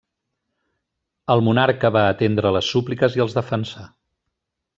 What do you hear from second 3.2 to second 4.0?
i els defensà.